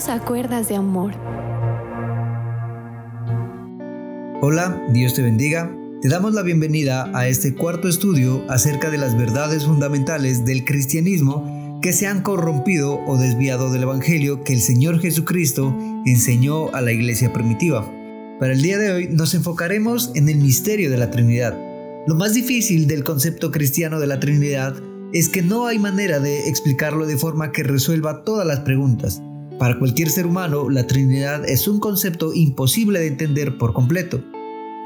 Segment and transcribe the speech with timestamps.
[0.00, 1.12] Dios a cuerdas de amor.
[4.40, 5.70] Hola, Dios te bendiga.
[6.00, 11.78] Te damos la bienvenida a este cuarto estudio acerca de las verdades fundamentales del cristianismo
[11.82, 16.92] que se han corrompido o desviado del Evangelio que el Señor Jesucristo enseñó a la
[16.92, 17.86] iglesia primitiva.
[18.38, 21.58] Para el día de hoy nos enfocaremos en el misterio de la Trinidad.
[22.06, 24.76] Lo más difícil del concepto cristiano de la Trinidad
[25.12, 29.20] es que no hay manera de explicarlo de forma que resuelva todas las preguntas.
[29.60, 34.24] Para cualquier ser humano, la Trinidad es un concepto imposible de entender por completo.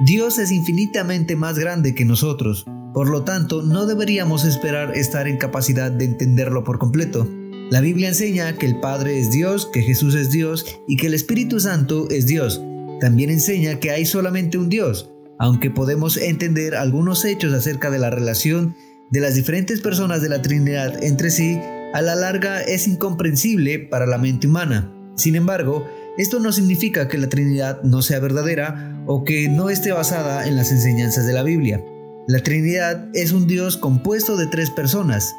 [0.05, 5.37] Dios es infinitamente más grande que nosotros, por lo tanto no deberíamos esperar estar en
[5.37, 7.24] capacidad de entenderlo por completo.
[7.70, 11.14] La Biblia enseña que el Padre es Dios, que Jesús es Dios y que el
[11.14, 12.61] Espíritu Santo es Dios.
[13.00, 18.11] También enseña que hay solamente un Dios, aunque podemos entender algunos hechos acerca de la
[18.11, 18.75] relación
[19.12, 21.61] de las diferentes personas de la Trinidad entre sí,
[21.95, 24.92] a la larga es incomprensible para la mente humana.
[25.14, 25.87] Sin embargo,
[26.19, 30.56] esto no significa que la Trinidad no sea verdadera o que no esté basada en
[30.56, 31.81] las enseñanzas de la Biblia.
[32.27, 35.36] La Trinidad es un Dios compuesto de tres personas,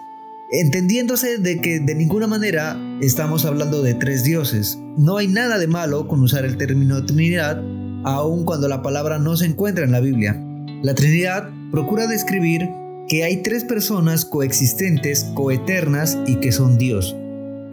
[0.49, 4.79] entendiéndose de que de ninguna manera estamos hablando de tres dioses.
[4.95, 7.61] No hay nada de malo con usar el término Trinidad,
[8.05, 10.41] aun cuando la palabra no se encuentra en la Biblia.
[10.83, 12.69] La Trinidad procura describir
[13.07, 17.15] que hay tres personas coexistentes, coeternas y que son Dios.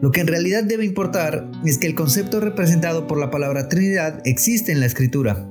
[0.02, 4.20] Lo que en realidad debe importar es que el concepto representado por la palabra Trinidad
[4.24, 5.48] existe en la Escritura.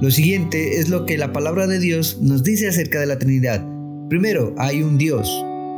[0.00, 3.64] Lo siguiente es lo que la palabra de Dios nos dice acerca de la Trinidad.
[4.08, 5.30] Primero, hay un Dios.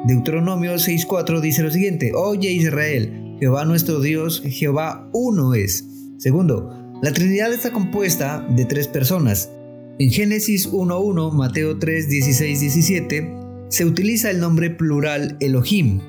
[0.06, 5.84] Deuteronomio 6.4 dice lo siguiente, Oye Israel, Jehová nuestro Dios, Jehová uno es.
[6.18, 9.50] Segundo, la Trinidad está compuesta de tres personas.
[9.98, 13.43] En Génesis 1.1, Mateo 3, 17,
[13.75, 16.01] se utiliza el nombre plural Elohim.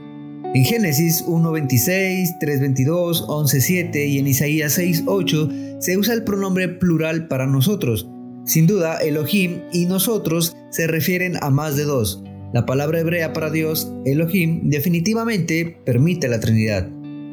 [0.54, 7.48] En Génesis 1.26, 3.22, 11.7 y en Isaías 6.8 se usa el pronombre plural para
[7.48, 8.08] nosotros.
[8.46, 12.24] Sin duda, Elohim y nosotros se refieren a más de dos.
[12.54, 16.88] La palabra hebrea para Dios, Elohim, definitivamente permite la Trinidad.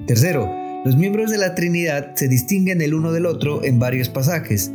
[0.06, 0.50] Tercero,
[0.86, 4.72] los miembros de la Trinidad se distinguen el uno del otro en varios pasajes.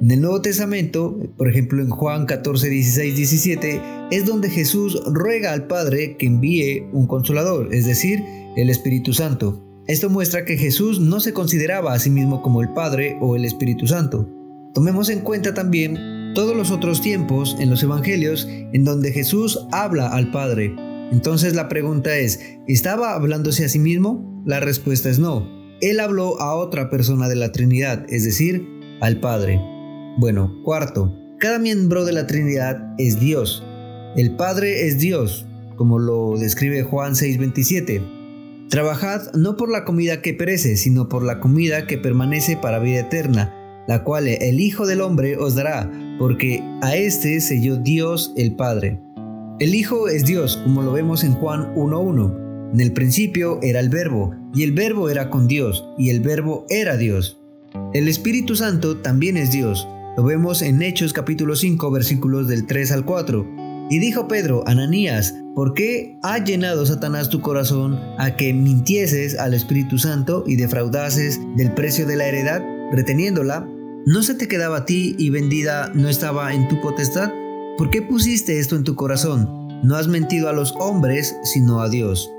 [0.00, 5.52] En el Nuevo Testamento, por ejemplo en Juan 14, 16, 17, es donde Jesús ruega
[5.52, 8.24] al Padre que envíe un consolador, es decir,
[8.56, 9.62] el Espíritu Santo.
[9.86, 13.44] Esto muestra que Jesús no se consideraba a sí mismo como el Padre o el
[13.44, 14.26] Espíritu Santo.
[14.72, 20.08] Tomemos en cuenta también todos los otros tiempos en los Evangelios en donde Jesús habla
[20.08, 20.74] al Padre.
[21.12, 24.42] Entonces la pregunta es, ¿estaba hablándose a sí mismo?
[24.46, 25.46] La respuesta es no.
[25.82, 28.66] Él habló a otra persona de la Trinidad, es decir,
[29.02, 29.60] al Padre.
[30.20, 33.64] Bueno, cuarto, cada miembro de la Trinidad es Dios.
[34.16, 38.02] El Padre es Dios, como lo describe Juan 6:27.
[38.68, 43.00] Trabajad no por la comida que perece, sino por la comida que permanece para vida
[43.00, 43.54] eterna,
[43.88, 49.00] la cual el Hijo del Hombre os dará, porque a éste selló Dios el Padre.
[49.58, 52.74] El Hijo es Dios, como lo vemos en Juan 1.1.
[52.74, 56.66] En el principio era el Verbo, y el Verbo era con Dios, y el Verbo
[56.68, 57.40] era Dios.
[57.94, 62.92] El Espíritu Santo también es Dios, lo vemos en Hechos capítulo 5 versículos del 3
[62.92, 63.46] al 4.
[63.90, 69.54] Y dijo Pedro, Ananías, ¿por qué ha llenado Satanás tu corazón a que mintieses al
[69.54, 72.62] Espíritu Santo y defraudases del precio de la heredad,
[72.92, 73.66] reteniéndola?
[74.06, 77.32] ¿No se te quedaba a ti y vendida no estaba en tu potestad?
[77.76, 79.48] ¿Por qué pusiste esto en tu corazón?
[79.82, 82.30] No has mentido a los hombres, sino a Dios.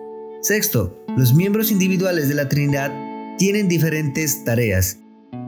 [0.42, 2.92] Sexto, los miembros individuales de la Trinidad
[3.38, 5.01] tienen diferentes tareas.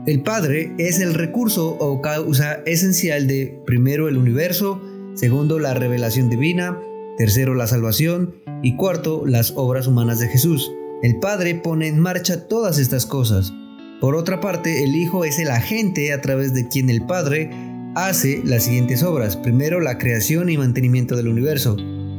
[0.06, 4.82] El Padre es el recurso o causa esencial de, primero, el universo,
[5.14, 6.78] segundo, la revelación divina,
[7.16, 10.70] tercero, la salvación y cuarto, las obras humanas de Jesús.
[11.02, 13.54] El Padre pone en marcha todas estas cosas.
[14.00, 17.50] Por otra parte, el Hijo es el agente a través de quien el Padre
[17.94, 19.38] hace las siguientes obras.
[19.38, 21.76] Primero, la creación y mantenimiento del universo,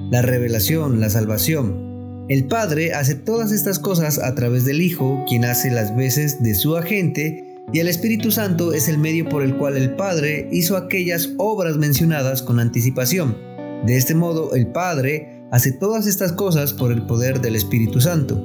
[0.09, 2.25] la revelación, la salvación.
[2.29, 6.55] El Padre hace todas estas cosas a través del Hijo, quien hace las veces de
[6.55, 10.77] su agente y el Espíritu Santo es el medio por el cual el Padre hizo
[10.77, 13.37] aquellas obras mencionadas con anticipación.
[13.85, 18.41] De este modo, el Padre hace todas estas cosas por el poder del Espíritu Santo.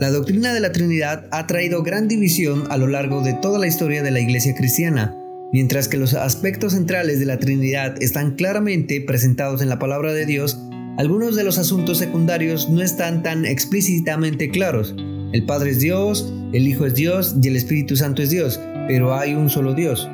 [0.00, 3.66] La doctrina de la Trinidad ha traído gran división a lo largo de toda la
[3.66, 5.16] historia de la Iglesia cristiana.
[5.52, 10.24] Mientras que los aspectos centrales de la Trinidad están claramente presentados en la palabra de
[10.24, 10.58] Dios,
[10.96, 14.94] algunos de los asuntos secundarios no están tan explícitamente claros.
[15.32, 19.14] El Padre es Dios, el Hijo es Dios y el Espíritu Santo es Dios, pero
[19.14, 20.06] hay un solo Dios.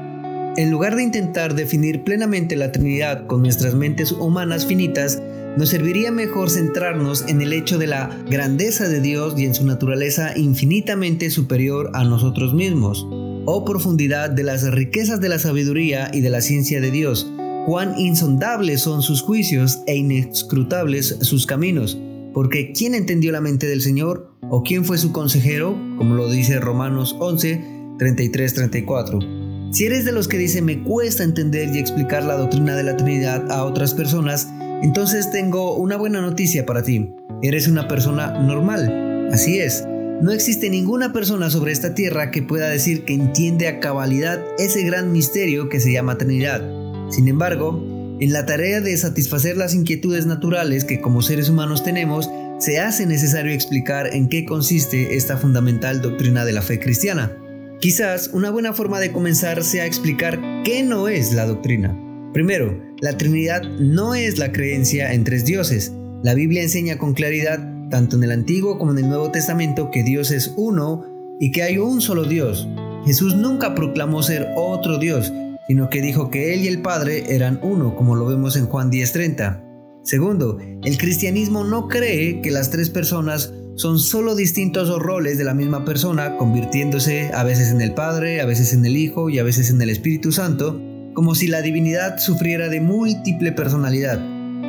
[0.56, 5.20] En lugar de intentar definir plenamente la Trinidad con nuestras mentes humanas finitas,
[5.56, 9.67] nos serviría mejor centrarnos en el hecho de la grandeza de Dios y en su
[9.67, 13.05] naturaleza infinitamente superior a nosotros mismos,
[13.44, 17.29] o profundidad de las riquezas de la sabiduría y de la ciencia de Dios,
[17.67, 21.99] cuán insondables son sus juicios e inescrutables sus caminos,
[22.33, 24.33] porque ¿quién entendió la mente del Señor?
[24.51, 25.73] ¿O quién fue su consejero?
[25.97, 27.61] Como lo dice Romanos 11,
[27.99, 29.73] 33-34.
[29.73, 32.97] Si eres de los que dice me cuesta entender y explicar la doctrina de la
[32.97, 34.49] Trinidad a otras personas,
[34.83, 37.11] entonces tengo una buena noticia para ti.
[37.43, 39.29] Eres una persona normal.
[39.33, 39.85] Así es.
[40.23, 44.83] No existe ninguna persona sobre esta tierra que pueda decir que entiende a cabalidad ese
[44.83, 46.63] gran misterio que se llama Trinidad.
[47.11, 52.29] Sin embargo, en la tarea de satisfacer las inquietudes naturales que como seres humanos tenemos,
[52.59, 57.37] se hace necesario explicar en qué consiste esta fundamental doctrina de la fe cristiana.
[57.81, 61.97] Quizás una buena forma de comenzar sea explicar qué no es la doctrina.
[62.32, 65.93] Primero, la Trinidad no es la creencia en tres dioses.
[66.25, 67.61] La Biblia enseña con claridad,
[67.91, 71.05] tanto en el Antiguo como en el Nuevo Testamento, que Dios es uno
[71.38, 72.69] y que hay un solo Dios.
[73.06, 75.32] Jesús nunca proclamó ser otro Dios,
[75.69, 78.91] sino que dijo que Él y el Padre eran uno, como lo vemos en Juan
[78.91, 79.62] 10:30.
[80.03, 85.55] Segundo, el cristianismo no cree que las tres personas son solo distintos roles de la
[85.55, 89.44] misma persona, convirtiéndose a veces en el Padre, a veces en el Hijo y a
[89.44, 90.81] veces en el Espíritu Santo,
[91.15, 94.19] como si la divinidad sufriera de múltiple personalidad.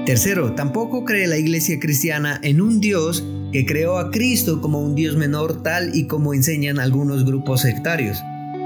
[0.06, 4.94] Tercero, tampoco cree la iglesia cristiana en un Dios que creó a Cristo como un
[4.94, 8.18] Dios menor tal y como enseñan algunos grupos sectarios.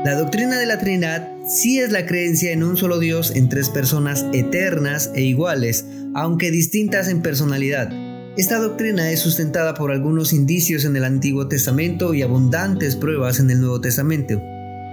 [0.03, 3.69] La doctrina de la Trinidad sí es la creencia en un solo Dios en tres
[3.69, 7.89] personas eternas e iguales, aunque distintas en personalidad.
[8.35, 13.49] Esta doctrina es sustentada por algunos indicios en el Antiguo Testamento y abundantes pruebas en
[13.49, 14.41] el Nuevo Testamento.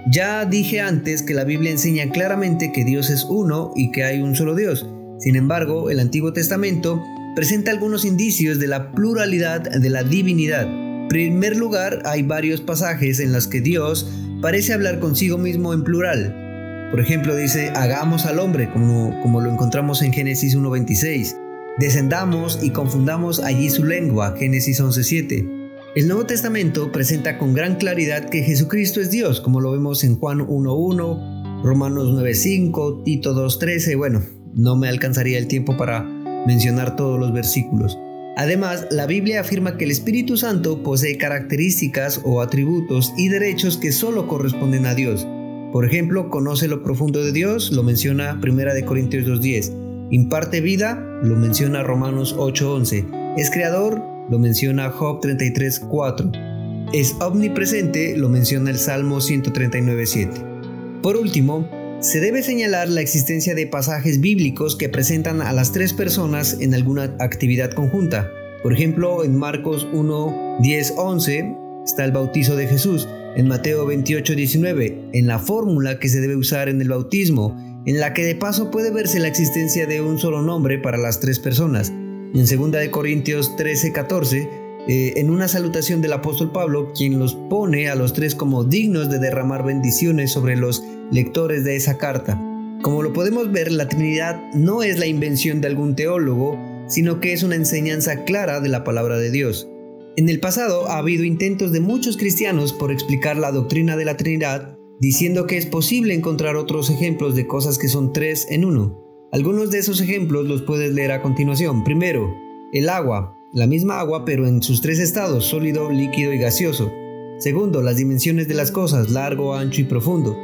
[0.09, 4.21] Ya dije antes que la Biblia enseña claramente que Dios es uno y que hay
[4.21, 4.87] un solo Dios.
[5.19, 7.03] Sin embargo, el Antiguo Testamento
[7.35, 10.63] presenta algunos indicios de la pluralidad de la divinidad.
[10.63, 14.07] En primer lugar, hay varios pasajes en los que Dios
[14.41, 16.89] parece hablar consigo mismo en plural.
[16.91, 21.37] Por ejemplo, dice, hagamos al hombre, como, como lo encontramos en Génesis 1.26.
[21.79, 25.61] Descendamos y confundamos allí su lengua, Génesis 11.7.
[25.95, 30.17] El Nuevo Testamento presenta con gran claridad que Jesucristo es Dios, como lo vemos en
[30.17, 34.21] Juan 1.1, Romanos 9.5, Tito 2.13, bueno,
[34.53, 36.03] no me alcanzaría el tiempo para
[36.45, 37.97] mencionar todos los versículos.
[38.37, 43.91] Además, la Biblia afirma que el Espíritu Santo posee características o atributos y derechos que
[43.91, 45.27] solo corresponden a Dios.
[45.71, 50.09] Por ejemplo, conoce lo profundo de Dios, lo menciona 1 Corintios 2.10.
[50.11, 53.37] Imparte vida, lo menciona Romanos 8.11.
[53.37, 56.89] Es creador, lo menciona Job 33.4.
[56.93, 61.01] Es omnipresente, lo menciona el Salmo 139.7.
[61.01, 61.69] Por último,
[62.01, 66.73] se debe señalar la existencia de pasajes bíblicos que presentan a las tres personas en
[66.73, 68.31] alguna actividad conjunta.
[68.63, 71.55] Por ejemplo, en Marcos 1, 10, 11
[71.85, 76.35] está el bautizo de Jesús, en Mateo 28, 19, en la fórmula que se debe
[76.35, 77.55] usar en el bautismo,
[77.85, 81.19] en la que de paso puede verse la existencia de un solo nombre para las
[81.19, 81.89] tres personas.
[81.89, 84.49] En 2 Corintios 13, 14,
[84.87, 89.09] eh, en una salutación del apóstol Pablo, quien los pone a los tres como dignos
[89.09, 92.41] de derramar bendiciones sobre los lectores de esa carta.
[92.81, 96.57] Como lo podemos ver, la Trinidad no es la invención de algún teólogo,
[96.87, 99.69] sino que es una enseñanza clara de la palabra de Dios.
[100.17, 104.17] En el pasado ha habido intentos de muchos cristianos por explicar la doctrina de la
[104.17, 108.99] Trinidad, diciendo que es posible encontrar otros ejemplos de cosas que son tres en uno.
[109.31, 111.83] Algunos de esos ejemplos los puedes leer a continuación.
[111.83, 112.35] Primero,
[112.73, 116.91] el agua, la misma agua pero en sus tres estados, sólido, líquido y gaseoso.
[117.37, 120.37] Segundo, las dimensiones de las cosas, largo, ancho y profundo.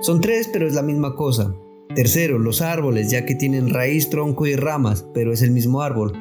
[0.00, 1.54] Son tres, pero es la misma cosa.
[1.94, 6.12] Tercero, los árboles, ya que tienen raíz, tronco y ramas, pero es el mismo árbol.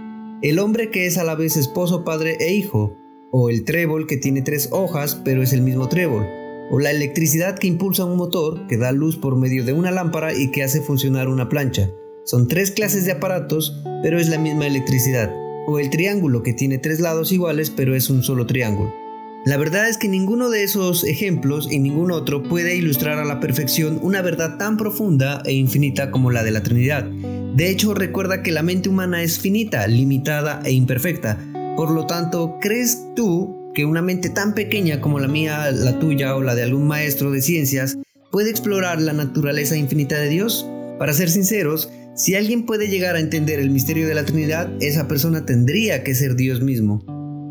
[0.41, 2.96] El hombre que es a la vez esposo, padre e hijo.
[3.31, 6.25] O el trébol que tiene tres hojas, pero es el mismo trébol.
[6.72, 10.34] O la electricidad que impulsa un motor, que da luz por medio de una lámpara
[10.34, 11.91] y que hace funcionar una plancha.
[12.24, 15.49] Son tres clases de aparatos, pero es la misma electricidad.
[15.72, 18.92] O el triángulo que tiene tres lados iguales, pero es un solo triángulo.
[19.46, 23.40] La verdad es que ninguno de esos ejemplos y ningún otro puede ilustrar a la
[23.40, 27.04] perfección una verdad tan profunda e infinita como la de la Trinidad.
[27.04, 31.38] De hecho, recuerda que la mente humana es finita, limitada e imperfecta.
[31.78, 36.36] Por lo tanto, ¿crees tú que una mente tan pequeña como la mía, la tuya
[36.36, 38.00] o la de algún maestro de ciencias
[38.32, 40.68] puede explorar la naturaleza infinita de Dios?
[40.98, 45.08] Para ser sinceros, si alguien puede llegar a entender el misterio de la Trinidad, esa
[45.08, 47.04] persona tendría que ser Dios mismo.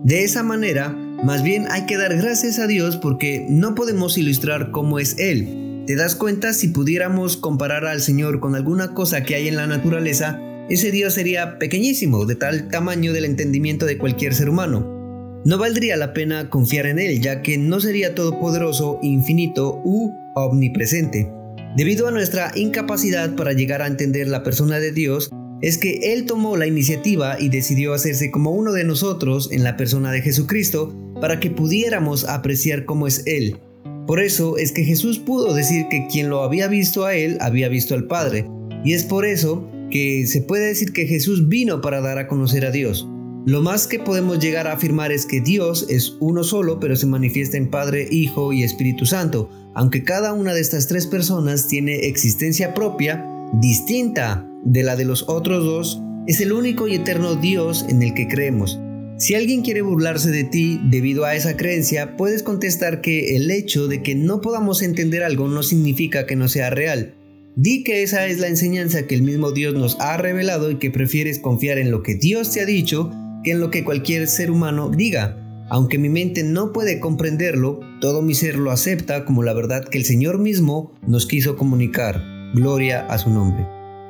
[0.04, 0.90] De esa manera,
[1.24, 5.68] más bien hay que dar gracias a Dios porque no podemos ilustrar cómo es Él,
[5.88, 9.66] ¿Te das cuenta si pudiéramos comparar al Señor con alguna cosa que hay en la
[9.66, 10.38] naturaleza?
[10.68, 15.40] Ese Dios sería pequeñísimo, de tal tamaño del entendimiento de cualquier ser humano.
[15.46, 21.32] No valdría la pena confiar en Él, ya que no sería todopoderoso, infinito u omnipresente.
[21.76, 26.24] Debido a nuestra incapacidad para llegar a entender la persona de Dios, es que Él
[26.24, 30.96] tomó la iniciativa y decidió hacerse como uno de nosotros en la persona de Jesucristo
[31.20, 33.58] para que pudiéramos apreciar cómo es Él.
[34.06, 37.68] Por eso es que Jesús pudo decir que quien lo había visto a Él había
[37.68, 38.46] visto al Padre,
[38.84, 42.64] y es por eso que se puede decir que Jesús vino para dar a conocer
[42.64, 43.08] a Dios.
[43.48, 47.06] Lo más que podemos llegar a afirmar es que Dios es uno solo, pero se
[47.06, 52.08] manifiesta en Padre, Hijo y Espíritu Santo, aunque cada una de estas tres personas tiene
[52.08, 53.24] existencia propia,
[53.54, 58.12] distinta de la de los otros dos, es el único y eterno Dios en el
[58.12, 58.78] que creemos.
[59.16, 63.88] Si alguien quiere burlarse de ti debido a esa creencia, puedes contestar que el hecho
[63.88, 67.14] de que no podamos entender algo no significa que no sea real.
[67.56, 70.90] Di que esa es la enseñanza que el mismo Dios nos ha revelado y que
[70.90, 73.10] prefieres confiar en lo que Dios te ha dicho
[73.42, 75.36] que en lo que cualquier ser humano diga.
[75.70, 79.98] Aunque mi mente no puede comprenderlo, todo mi ser lo acepta como la verdad que
[79.98, 82.22] el Señor mismo nos quiso comunicar.
[82.54, 83.66] Gloria a su nombre.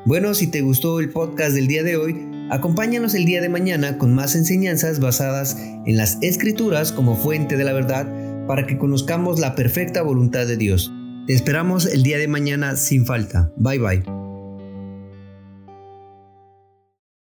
[0.06, 2.16] Bueno, si te gustó el podcast del día de hoy,
[2.50, 7.64] acompáñanos el día de mañana con más enseñanzas basadas en las escrituras como fuente de
[7.64, 8.06] la verdad
[8.47, 10.92] para que conozcamos la perfecta voluntad de Dios.
[11.26, 13.52] Te esperamos el día de mañana sin falta.
[13.56, 14.18] Bye bye.